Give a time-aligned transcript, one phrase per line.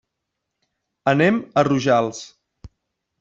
[1.13, 2.23] Anem a Rojals.